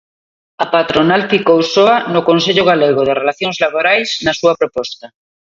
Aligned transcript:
A 0.63 0.65
patronal 0.75 1.21
ficou 1.33 1.59
soa 1.73 1.97
no 2.13 2.21
Consello 2.29 2.63
Galego 2.71 3.01
de 3.07 3.17
Relacións 3.21 3.57
Laborais 3.63 4.09
na 4.25 4.33
súa 4.39 4.53
proposta. 4.61 5.05